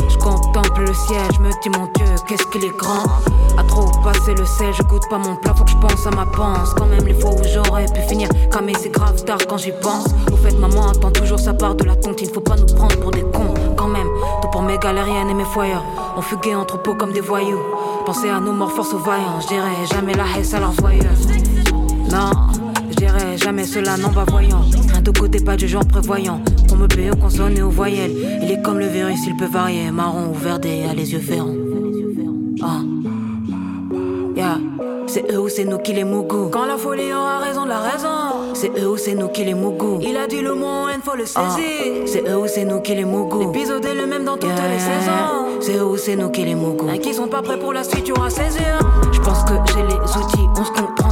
[0.09, 3.05] Je contemple le ciel, je me dis mon Dieu, qu'est-ce qu'il est grand.
[3.57, 6.11] À trop passer le sel, je goûte pas mon plat, faut que je pense à
[6.11, 6.75] ma panse.
[6.75, 8.29] Quand même les fois où j'aurais pu finir,
[8.63, 10.05] mais c'est grave tard quand j'y pense.
[10.31, 12.67] Au fait, maman attend toujours sa part de la tonte, il ne faut pas nous
[12.75, 13.55] prendre pour des cons.
[13.77, 14.09] Quand même,
[14.43, 15.73] tout pour mes galériennes et mes foyers.
[16.15, 17.61] On fuguait en troupeau comme des voyous.
[18.05, 21.17] Pensez à nos morts force aux vaillants, je dirais jamais la haisse à leurs voyeurs.
[22.11, 22.33] Non,
[23.37, 24.63] jamais cela, non, va voyant.
[24.97, 26.41] Un de côté, pas du genre prévoyant.
[26.69, 28.13] Qu'on me paye aux consonnes et aux voyelles.
[28.43, 29.91] Il est comme le virus, il peut varier.
[29.91, 31.55] Marron ou verdé, a les yeux ferrants.
[32.63, 32.81] Ah.
[34.37, 34.59] Yeah.
[35.07, 36.51] C'est eux ou c'est nous qui les mougou.
[36.53, 38.55] Quand la folie aura raison de la raison.
[38.55, 39.99] C'est eux ou c'est nous qui les mougou.
[40.03, 42.07] Il a dit le mot N, faut le saisir.
[42.07, 43.41] C'est eux ou c'est nous qui les mougou.
[43.41, 45.59] L'épisode est le même dans toutes les saisons.
[45.61, 46.89] C'est eux ou c'est nous qui les mougou.
[46.95, 48.79] Et qui sont pas prêts pour la suite, tu auras saisir.
[49.13, 50.40] Je pense que j'ai les outils.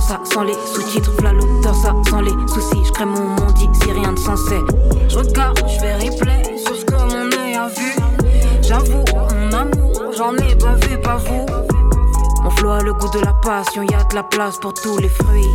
[0.08, 1.12] Ça sans les sous-titres.
[1.20, 2.82] L'auteur, ça sans les soucis.
[2.82, 4.58] Je crée mon monde ici, rien de sensé.
[5.06, 7.94] Je regarde, je fais replay sur ce que mon œil a vu.
[8.62, 10.54] J'avoue, mon amour, j'en ai
[10.86, 11.44] vu, pas vous.
[12.42, 14.96] Mon flow a le goût de la passion, y a de la place pour tous
[14.96, 15.52] les fruits.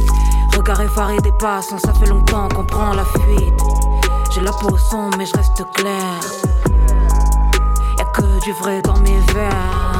[0.55, 3.63] Regard effaré des passants, ça fait longtemps qu'on prend la fuite.
[4.35, 6.19] J'ai la peau sombre, mais je reste clair.
[7.97, 9.92] Y'a que du vrai dans mes verres.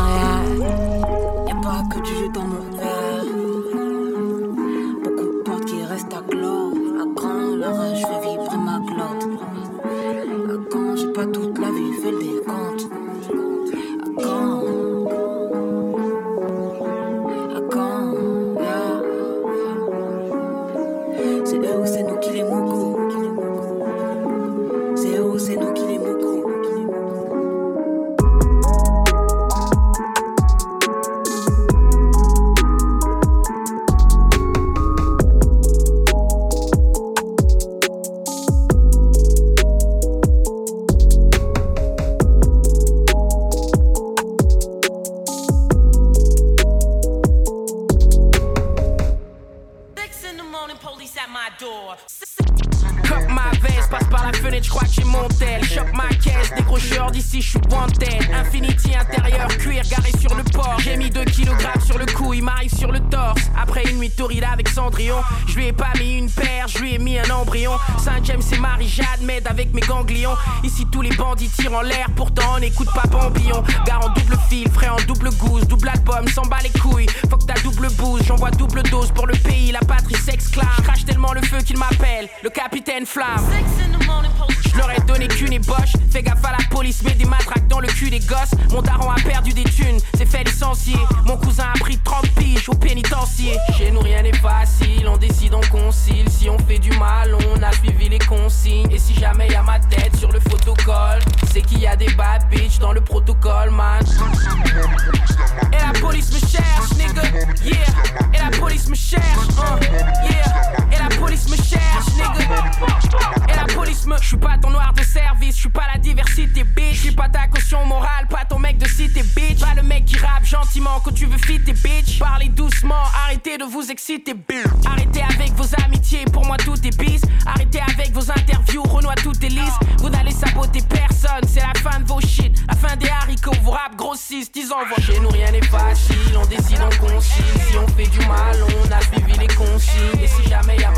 [123.88, 124.86] Bitch.
[124.86, 127.22] Arrêtez avec vos amitiés, pour moi tout est bis.
[127.46, 129.78] Arrêtez avec vos interviews, Renoir tout est lisse.
[130.00, 132.54] Vous n'allez saboter personne, c'est la fin de vos shit.
[132.68, 135.02] La fin des haricots, vos rap grossissent, disons vos.
[135.02, 137.44] Chez nous rien n'est facile, on décide, on concile.
[137.70, 140.22] Si on fait du mal, on a suivi les consignes.
[140.22, 140.92] Et si jamais y a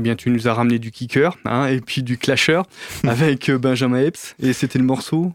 [0.00, 2.62] Eh bien, tu nous as ramené du kicker hein, et puis du clasher
[3.06, 4.34] avec euh, Benjamin Epps.
[4.42, 5.34] Et c'était le morceau?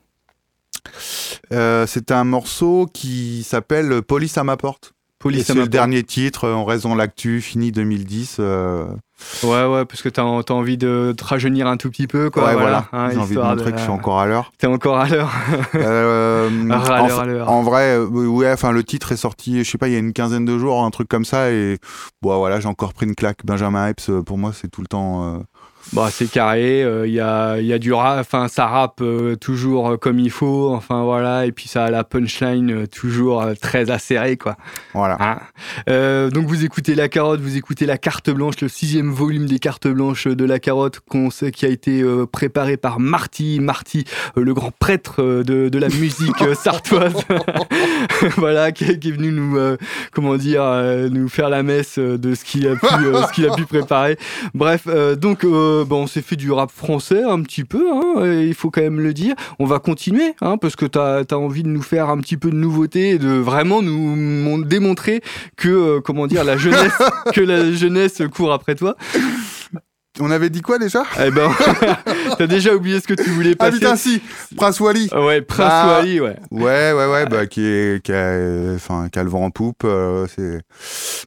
[1.52, 4.95] Euh, C'était un morceau qui s'appelle Police à ma porte.
[5.30, 8.38] Police c'est le dernier titre, en raison de l'actu, fini 2010.
[8.40, 8.86] euh,
[9.44, 12.46] Ouais, ouais, parce que t'as as envie de te rajeunir un tout petit peu, quoi.
[12.48, 12.86] ouais, voilà.
[12.92, 13.06] voilà.
[13.08, 14.52] hein, J'ai envie de montrer que je suis encore à l'heure.
[14.58, 15.32] T'es encore à l'heure.
[15.76, 17.50] Euh, À en, l'heure, à l'heure.
[17.50, 20.00] en vrai, euh, ouais, enfin le titre est sorti, je sais pas, il y a
[20.00, 21.78] une quinzaine de jours, un truc comme ça, et
[22.22, 23.40] bon, voilà, j'ai encore pris une claque.
[23.46, 25.24] Benjamin Epps, euh, pour moi, c'est tout le temps.
[25.36, 25.38] euh,
[25.94, 29.92] Bah, c'est carré, il y, a, y a du rap, enfin ça rappe euh, toujours
[29.92, 33.54] euh, comme il faut, enfin voilà, et puis ça a la punchline euh, toujours euh,
[33.60, 34.58] très acérée quoi.
[34.94, 35.18] Voilà.
[35.22, 35.40] Hein.
[35.90, 39.60] Euh, donc vous écoutez La Carotte, vous écoutez La Carte Blanche, le sixième volume des
[39.60, 44.04] Cartes Blanches de La Carotte qu'on sait- qui a été euh, préparé par Marty, Marty,
[44.38, 47.14] euh, le grand prêtre euh, de, de la musique euh, sartoise,
[48.38, 49.78] voilà, qui, est- qui est venu nous, euh,
[50.14, 53.32] comment dire, euh, nous faire la messe euh, de ce qu'il a pu, euh, ce
[53.34, 54.18] qu'il a pu préparer.
[54.54, 55.44] Bref, euh, donc
[55.82, 58.82] euh, bah, on s'est fait du rap français un petit peu, hein, il faut quand
[58.82, 59.36] même le dire.
[59.60, 62.50] On va continuer, hein, parce que tu as, envie de nous faire un petit peu
[62.50, 65.22] de nouveauté et de vraiment nous démontrer
[65.56, 66.94] que, euh, comment dire, la jeunesse,
[67.34, 68.96] que la jeunesse court après toi.
[70.20, 71.04] On avait dit quoi déjà?
[71.20, 71.52] Eh ben,
[72.38, 73.78] t'as déjà oublié ce que tu voulais ah, passer.
[73.78, 74.22] Ah putain si,
[74.56, 75.10] Prince Wally.
[75.14, 76.38] Ouais, Prince bah, Wally, ouais.
[76.52, 79.84] Ouais, ouais, ouais, bah qui est, qui a, enfin, qui a le vent en poupe,
[79.84, 80.62] euh, c'est,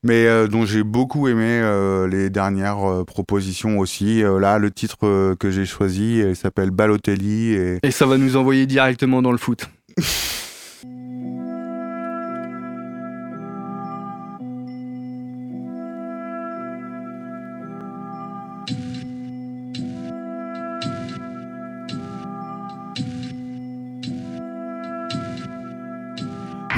[0.02, 4.22] mais euh, dont j'ai beaucoup aimé euh, les dernières propositions aussi.
[4.22, 7.78] là, le titre que j'ai choisi, il s'appelle Balotelli et.
[7.82, 9.68] Et ça va nous envoyer directement dans le foot.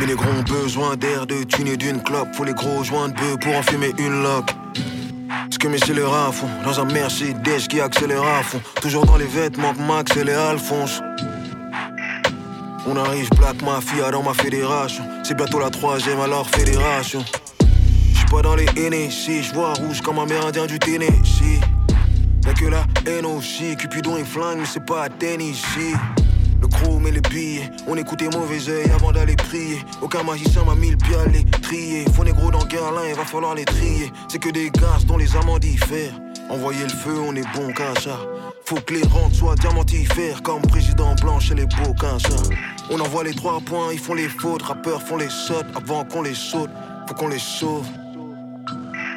[0.01, 2.35] Mais les gros ont besoin d'air, de thunes et d'une clope.
[2.35, 4.51] Faut les gros joints de bœufs pour en fumer une loque.
[5.51, 8.63] Ce que mes scélérats à fond, dans un Mercedes qui accélère à fond.
[8.81, 11.03] Toujours dans les vêtements que Max et les Alphonse.
[12.87, 15.05] On arrive Black Mafia dans ma fédération.
[15.23, 17.23] C'est bientôt la troisième alors fédération.
[18.15, 21.61] J'suis pas dans les NSC, j'vois rouge comme un mérindien du Tennessee.
[22.47, 25.95] Y'a que la haine aussi, Cupidon et flingue, mais c'est pas à ici.
[26.61, 29.79] Le chrome et les billets, on écoutait mauvais oeil avant d'aller prier.
[30.03, 32.05] Aucun magicien m'a mis le pied à les trier.
[32.15, 34.13] Faut négro dans Guerlain, il va falloir les trier.
[34.29, 36.13] C'est que des gaz dont les amants diffèrent.
[36.51, 38.19] Envoyer le feu, on est bon ça.
[38.67, 42.37] Faut que les rentes soient diamantifères comme président blanc chez les beaux ça.
[42.91, 44.63] On envoie les trois points, ils font les fautes.
[44.63, 46.71] Rappeurs font les sautes avant qu'on les saute.
[47.09, 47.87] Faut qu'on les sauve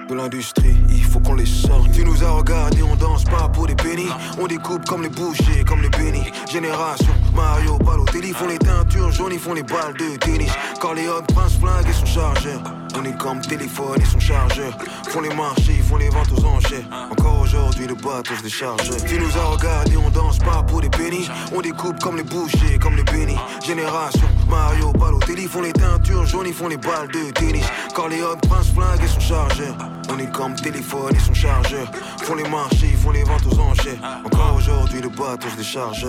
[0.10, 1.92] de l'industrie, il faut qu'on les sorte.
[1.92, 4.10] Tu nous as regardé, on danse pas pour des pénis.
[4.40, 6.32] On découpe comme les bouchers, comme les bénis.
[6.52, 10.52] Génération, Mario, Balotelli font les teintures jaunes, ils font les balles de tennis.
[10.80, 12.62] Corleone, Prince Flingue et son chargeur.
[12.96, 14.72] On est comme téléphone et son chargeur.
[15.10, 16.86] Font les marchés, font les ventes aux enchères.
[17.12, 18.90] Encore aujourd'hui, le bateau se décharge.
[19.08, 21.28] Tu nous as regardé, on danse pas pour des pénis.
[21.56, 23.38] On découpe comme les bouchers, comme les bénis.
[23.66, 27.66] Génération, Mario, Balotelli font les teintures jaunes, ils font les balles de tennis.
[27.96, 29.76] Corleone, Prince Flingue et son chargeur.
[30.10, 31.92] On est comme téléphone et son chargeur.
[32.22, 34.22] Font les marchés, font les ventes aux enchères.
[34.26, 36.06] Encore aujourd'hui, le bateau se décharge.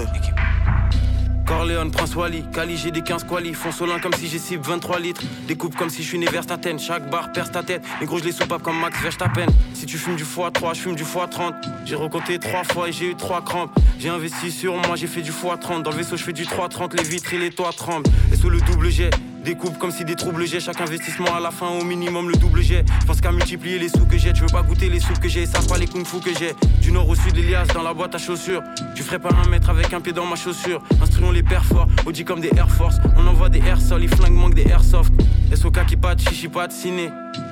[1.47, 3.55] Corleone, Prince Wally, Cali, j'ai des 15 quali.
[3.55, 5.22] Font solin comme si j'ai cible 23 litres.
[5.47, 6.78] Découpe comme si je suis né vers ta tête.
[6.78, 7.82] Chaque barre perce ta tête.
[8.01, 8.99] Mais gros, je les soupape comme Max
[9.34, 11.55] peine Si tu fumes du x3, je fume du x30.
[11.84, 13.70] J'ai recompté 3 fois et j'ai eu 3 crampes.
[13.99, 15.82] J'ai investi sur moi, j'ai fait du x30.
[15.82, 16.95] Dans le vaisseau, je fais du 330.
[16.95, 18.09] Les vitres et les toits tremblent.
[18.32, 19.11] Et sous le double jet,
[19.45, 22.62] Découpe comme si des troubles j'ai chaque investissement à la fin au minimum le double
[22.62, 22.82] jet.
[23.07, 25.45] Je qu'à multiplier les sous que j'ai, tu veux pas goûter les sous que j'ai,
[25.45, 26.55] ça pas les kung fu que j'ai.
[26.80, 28.62] Du nord au sud, l'Elias dans la boîte à chaussures.
[28.95, 30.82] Tu ferais pas un mètre avec un pied dans ma chaussure.
[31.03, 31.88] Instruons les pères forts,
[32.26, 32.97] comme des Air Force.
[33.18, 35.12] On envoie des air sol, les flingues manquent des airsoft.
[35.55, 37.11] SOK qui pat, chichi pat, ciné.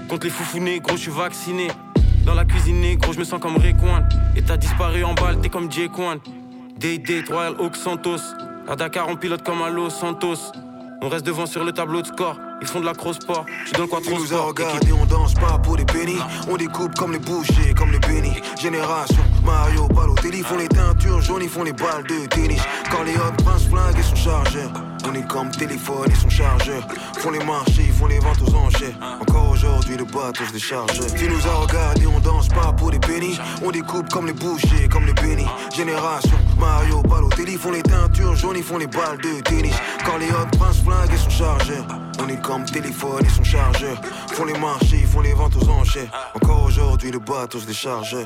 [0.08, 1.68] Contre les foufounes, gros, je suis vacciné.
[2.24, 4.04] Dans la cuisine, gros, je me sens comme Rayquan.
[4.34, 5.90] Et t'as disparu en balle, t'es comme J.
[5.90, 6.18] Kwan.
[6.78, 8.22] Day Day, Royal Oak Santos.
[8.66, 10.52] À Dakar, on pilote comme à Santos.
[11.04, 12.38] On reste devant sur le tableau de score.
[12.60, 13.44] Ils font de la cross sport.
[13.66, 16.20] Je donne quoi trop nous a regardé, on danse pas pour des pénis.
[16.48, 18.40] On découpe comme les bouchers, comme les bénis.
[18.60, 22.62] Génération, Mario, Balotelli font les teintures jaunes, ils font les balles de tennis.
[22.90, 24.70] Corleone, Prince Flingue et son chargeur.
[25.08, 26.86] On est comme téléphone et son chargeur.
[27.18, 28.94] Font les marchés, ils font les ventes aux enchères.
[29.20, 31.00] Encore aujourd'hui, le bateau se décharge.
[31.16, 33.38] Tu nous as regardé, on danse pas pour des pénis.
[33.64, 35.48] On découpe comme les bouchers, comme les bénis.
[35.74, 39.74] Génération, Mario, Balotelli font les teintures jaunes, ils font les balles de tennis.
[40.04, 41.84] Corleone, Prince Flingue et son chargeur.
[42.20, 44.00] On est comme téléphone et son chargeur.
[44.32, 46.30] Font les marchés, font les ventes aux enchères.
[46.34, 48.16] Encore aujourd'hui, le bateau se décharge.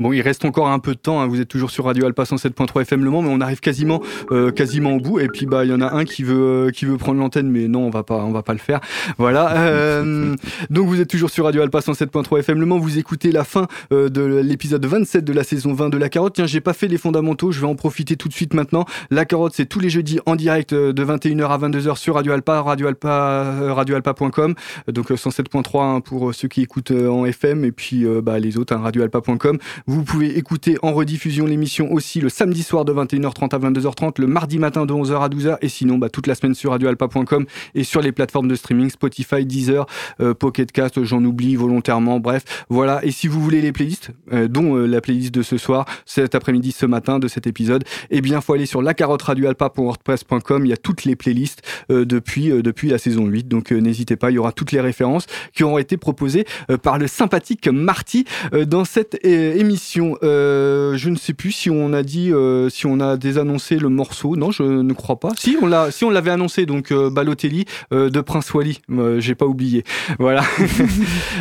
[0.00, 1.20] Bon, il reste encore un peu de temps.
[1.20, 1.26] Hein.
[1.26, 4.50] Vous êtes toujours sur Radio Alpa 107.3 FM Le Mans, mais on arrive quasiment, euh,
[4.50, 5.20] quasiment au bout.
[5.20, 7.48] Et puis, bah, il y en a un qui veut, euh, qui veut prendre l'antenne,
[7.48, 8.80] mais non, on va pas, on va pas le faire.
[9.18, 9.54] Voilà.
[9.74, 10.34] Euh,
[10.70, 12.78] donc, vous êtes toujours sur Radio Alpa 107.3 FM Le Mans.
[12.78, 16.34] Vous écoutez la fin de l'épisode 27 de la saison 20 de La Carotte.
[16.34, 17.50] Tiens, j'ai pas fait les fondamentaux.
[17.50, 18.84] Je vais en profiter tout de suite maintenant.
[19.10, 22.60] La Carotte, c'est tous les jeudis en direct de 21h à 22h sur Radio Alpa,
[22.62, 24.54] Radio Alpa, radioalpa.com.
[24.88, 28.80] Donc, 107.3 hein, pour ceux qui écoutent en FM et puis bah, les autres, hein,
[28.82, 29.58] radioalpa.com.
[29.86, 34.26] Vous pouvez écouter en rediffusion l'émission aussi le samedi soir de 21h30 à 22h30, le
[34.26, 37.84] mardi matin de 11h à 12h et sinon bah, toute la semaine sur radioalpa.com et
[37.84, 39.84] sur les plateformes de streaming Spotify, Deezer,
[40.22, 43.04] euh, Pocket Cast, j'en oublie volontairement, bref, voilà.
[43.04, 46.34] Et si vous voulez les playlists, euh, dont euh, la playlist de ce soir, cet
[46.34, 50.70] après-midi, ce matin de cet épisode, eh bien faut aller sur la carotte radioalpa.wordpress.com, il
[50.70, 51.60] y a toutes les playlists
[51.90, 55.62] depuis, depuis la saison 8, donc n'hésitez pas, il y aura toutes les références qui
[55.62, 56.46] auront été proposées
[56.82, 58.24] par le sympathique Marty
[58.66, 59.73] dans cette émission.
[60.22, 62.32] Je ne sais plus si on a dit,
[62.70, 65.30] si on a désannoncé le morceau, non, je ne crois pas.
[65.38, 68.80] Si on l'a, si on l'avait annoncé, donc Balotelli de Prince Wally,
[69.18, 69.84] j'ai pas oublié.
[70.18, 70.44] Voilà.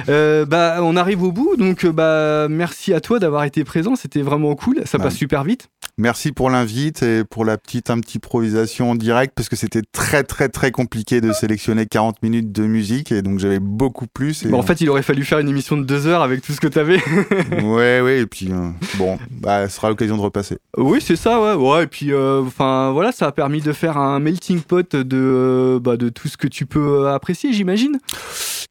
[0.47, 4.55] bah, on arrive au bout, donc bah merci à toi d'avoir été présent, c'était vraiment
[4.55, 5.69] cool, ça passe super vite.
[5.99, 9.83] Merci pour l'invite et pour la petite un petit improvisation en direct parce que c'était
[9.91, 14.43] très très très compliqué de sélectionner 40 minutes de musique et donc j'avais beaucoup plus.
[14.51, 16.67] en fait, il aurait fallu faire une émission de deux heures avec tout ce que
[16.67, 16.97] tu avais.
[17.63, 20.57] ouais, ouais, et puis euh, bon, bah, ce sera l'occasion de repasser.
[20.77, 23.97] Oui, c'est ça, ouais, ouais, et puis euh, enfin voilà, ça a permis de faire
[23.97, 27.99] un melting pot de euh, bah, de tout ce que tu peux apprécier, j'imagine.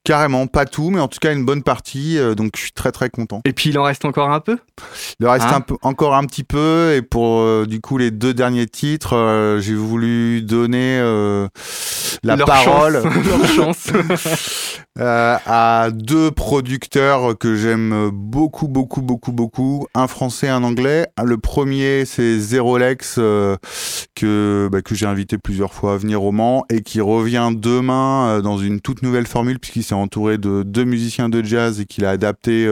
[0.05, 3.09] Carrément, pas tout, mais en tout cas une bonne partie, donc je suis très très
[3.09, 3.41] content.
[3.45, 4.59] Et puis il en reste encore un peu?
[5.21, 5.57] Il en reste hein?
[5.57, 9.15] un peu, encore un petit peu, et pour euh, du coup les deux derniers titres,
[9.15, 11.47] euh, j'ai voulu donner euh,
[12.23, 13.03] la parole
[13.55, 13.89] chance.
[14.99, 19.87] à deux producteurs que j'aime beaucoup, beaucoup, beaucoup, beaucoup.
[19.95, 21.07] Un français, un anglais.
[21.23, 26.65] Le premier, c'est Zerolex, que, bah, que j'ai invité plusieurs fois à venir au Mans
[26.71, 31.31] et qui revient demain dans une toute nouvelle formule puisqu'il s'est entouré de deux musiciens
[31.31, 32.71] de jazz et qu'il a adapté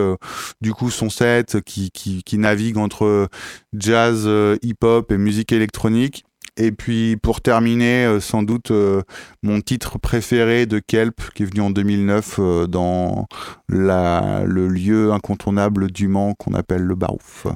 [0.60, 3.28] du coup son set qui, qui, qui navigue entre
[3.74, 4.29] jazz,
[4.62, 6.24] hip-hop et musique électronique.
[6.56, 9.02] Et puis pour terminer, euh, sans doute euh,
[9.42, 13.26] mon titre préféré de Kelp, qui est venu en 2009 dans
[13.68, 17.46] la, le lieu incontournable du Mans qu'on appelle le Barouf.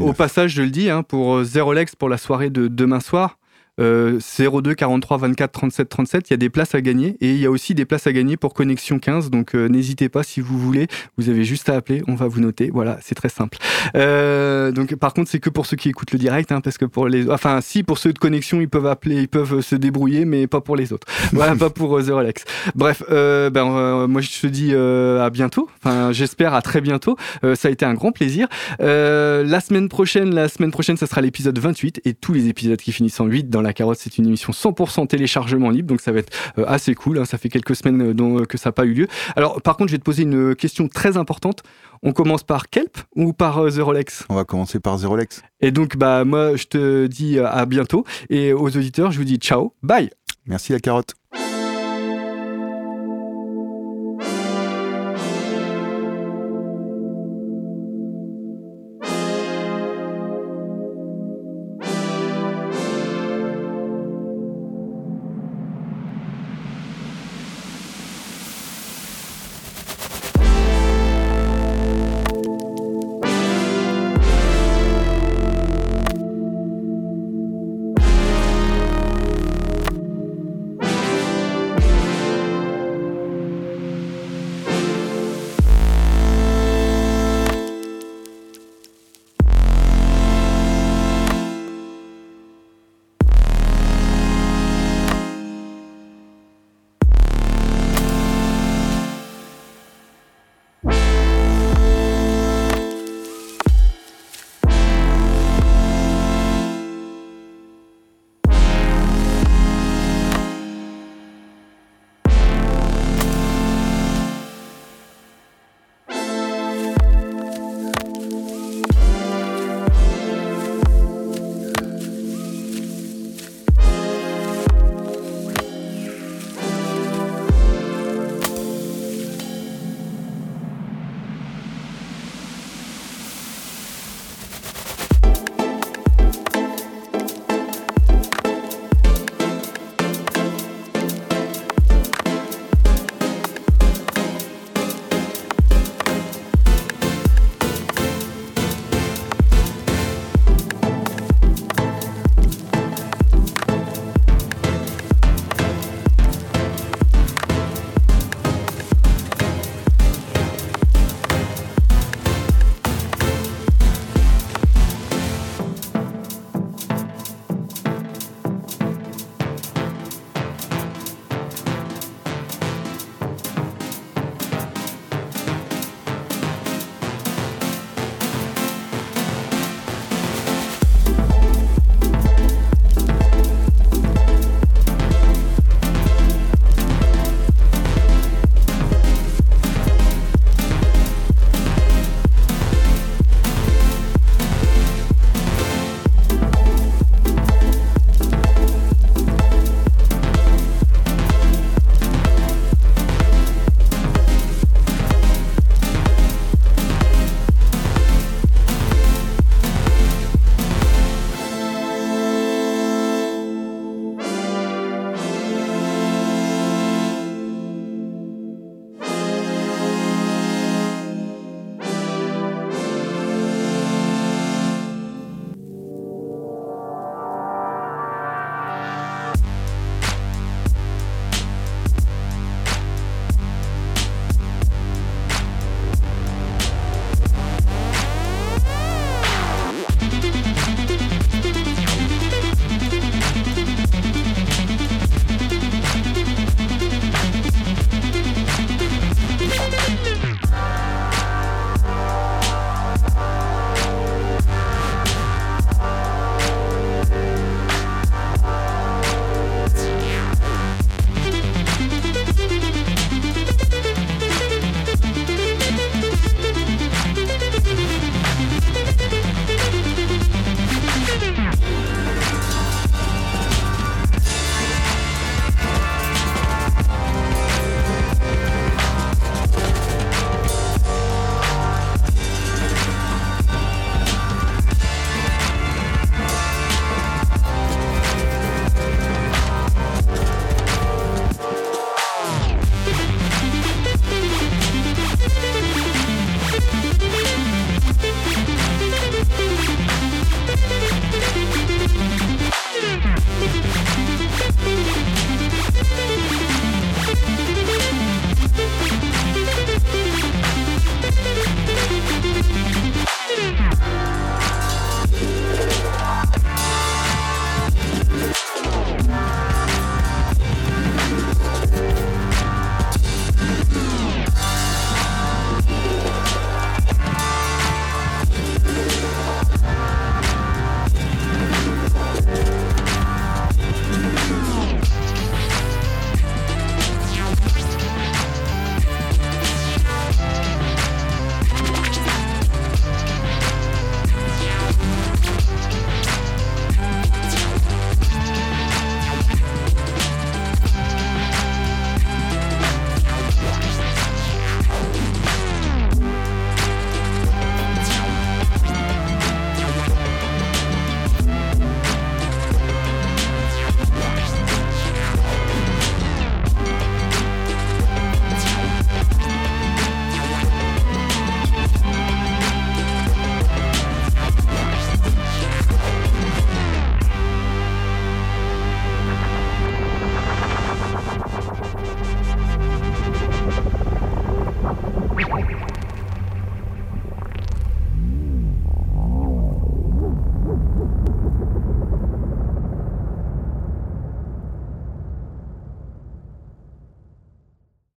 [0.00, 3.38] au passage, je le dis, hein, pour Zerolex, pour la soirée de demain soir,
[3.78, 6.30] 02 43 24 37 37.
[6.30, 8.12] Il y a des places à gagner et il y a aussi des places à
[8.12, 9.30] gagner pour Connexion 15.
[9.30, 10.88] Donc euh, n'hésitez pas si vous voulez.
[11.18, 12.02] Vous avez juste à appeler.
[12.08, 12.70] On va vous noter.
[12.72, 13.58] Voilà, c'est très simple.
[13.94, 16.84] Euh, donc par contre, c'est que pour ceux qui écoutent le direct, hein, parce que
[16.84, 20.24] pour les, enfin si pour ceux de connexion, ils peuvent appeler, ils peuvent se débrouiller,
[20.24, 21.06] mais pas pour les autres.
[21.32, 22.44] voilà, pas pour The Rolex.
[22.74, 25.68] Bref, euh, ben moi je te dis à bientôt.
[25.82, 27.16] Enfin, j'espère à très bientôt.
[27.54, 28.48] ça a été un grand plaisir.
[28.78, 32.92] la semaine prochaine, la semaine prochaine, ça sera l'épisode 28 et tous les épisodes qui
[32.92, 36.20] finissent en 8 dans la Carotte, c'est une émission 100% téléchargement libre, donc ça va
[36.20, 37.18] être euh, assez cool.
[37.18, 37.24] Hein.
[37.24, 39.08] ça fait quelques semaines euh, euh, que ça n'a pas eu lieu.
[39.36, 41.62] Alors, par contre, je vais te poser une question très importante.
[42.02, 44.24] On commence par Kelp ou par The Rolex?
[44.28, 45.42] On va commencer par The Rolex.
[45.60, 48.04] Et donc, bah, moi, je te dis à bientôt.
[48.28, 50.10] Et aux auditeurs, je vous dis ciao, bye
[50.46, 51.14] Merci la carotte.